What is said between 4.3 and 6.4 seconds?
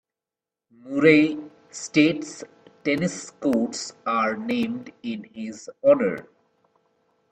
named in his honor.